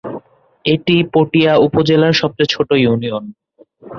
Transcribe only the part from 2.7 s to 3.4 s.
Union.